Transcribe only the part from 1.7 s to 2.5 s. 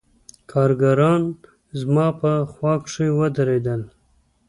زما په